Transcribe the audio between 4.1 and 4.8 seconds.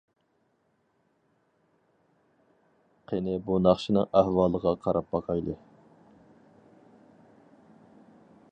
ئەھۋالىغا